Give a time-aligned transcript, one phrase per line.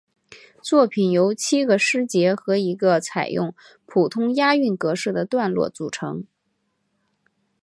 [0.63, 3.53] 作品由七个诗节和一个采用
[3.85, 6.25] 普通押韵格式的段落组成。